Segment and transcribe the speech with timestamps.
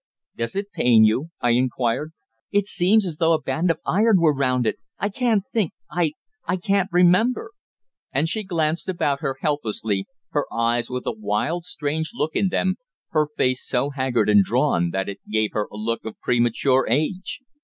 [0.35, 2.11] "Does it pain you?" I inquired.
[2.51, 4.77] "It seems as though a band of iron were round it.
[4.97, 5.73] I can't think.
[5.91, 6.13] I
[6.47, 7.51] I can't remember!"
[8.11, 12.77] And she glanced about her helplessly, her eyes with a wild strange look in them,
[13.09, 17.39] her face so haggard and drawn that it gave her a look of premature age.